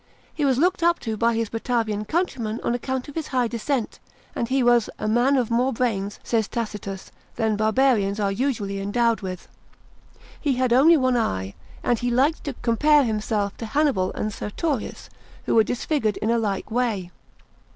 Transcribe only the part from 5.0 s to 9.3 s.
man of more brains," says Tacitus, "than barbarians are usually endowed